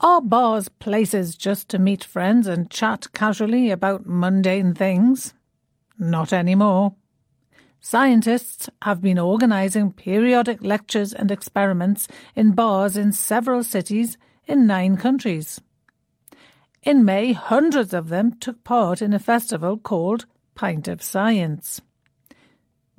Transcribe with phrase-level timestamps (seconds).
[0.00, 5.34] Are bars places just to meet friends and chat casually about mundane things?
[5.98, 6.94] Not anymore.
[7.80, 12.06] Scientists have been organising periodic lectures and experiments
[12.36, 14.16] in bars in several cities
[14.46, 15.60] in nine countries.
[16.84, 21.80] In May, hundreds of them took part in a festival called Pint of Science.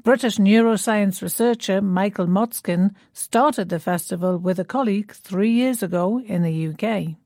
[0.04, 6.42] British neuroscience researcher Michael Motskin started the festival with a colleague three years ago in
[6.42, 7.18] the UK.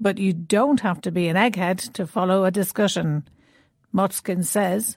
[0.00, 3.28] But you don't have to be an egghead to follow a discussion.
[3.94, 4.96] Motskin says,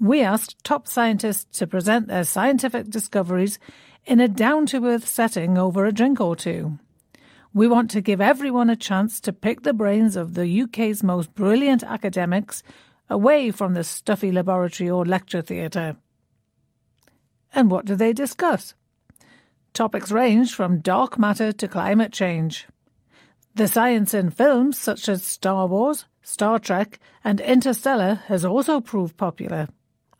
[0.00, 3.60] We asked top scientists to present their scientific discoveries
[4.04, 6.80] in a down to earth setting over a drink or two.
[7.54, 11.34] We want to give everyone a chance to pick the brains of the UK's most
[11.34, 12.64] brilliant academics
[13.12, 15.96] away from the stuffy laboratory or lecture theatre.
[17.54, 18.74] And what do they discuss?
[19.74, 22.66] Topics range from dark matter to climate change.
[23.54, 29.16] The science in films such as Star Wars, Star Trek, and Interstellar has also proved
[29.16, 29.68] popular.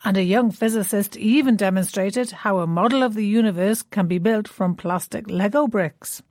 [0.05, 4.49] And a young physicist even demonstrated how a model of the universe can be built
[4.49, 6.23] from plastic Lego bricks.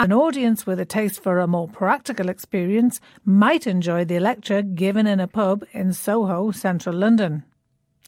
[0.00, 5.08] An audience with a taste for a more practical experience might enjoy the lecture given
[5.08, 7.42] in a pub in Soho, central London.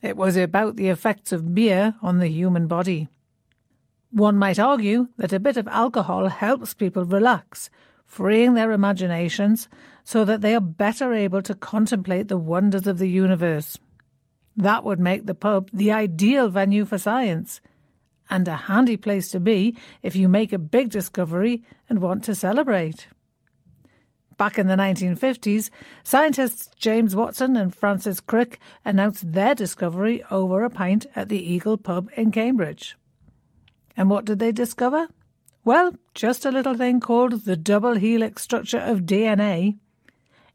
[0.00, 3.08] It was about the effects of beer on the human body.
[4.12, 7.70] One might argue that a bit of alcohol helps people relax,
[8.06, 9.68] freeing their imaginations
[10.04, 13.78] so that they are better able to contemplate the wonders of the universe.
[14.56, 17.60] That would make the pub the ideal venue for science,
[18.30, 22.34] and a handy place to be if you make a big discovery and want to
[22.34, 23.08] celebrate.
[24.38, 25.68] Back in the 1950s,
[26.02, 31.76] scientists James Watson and Francis Crick announced their discovery over a pint at the Eagle
[31.76, 32.96] pub in Cambridge.
[33.98, 35.08] And what did they discover?
[35.62, 39.76] Well, just a little thing called the double helix structure of DNA.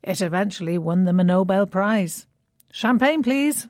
[0.02, 2.26] It eventually won them a Nobel Prize.
[2.72, 3.68] Champagne, please.